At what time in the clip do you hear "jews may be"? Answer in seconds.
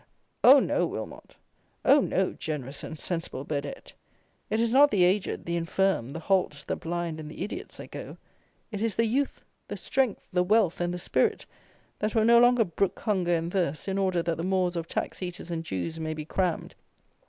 15.65-16.25